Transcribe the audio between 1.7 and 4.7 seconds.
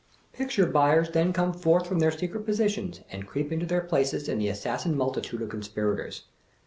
from their secret positions, and creep into their places in the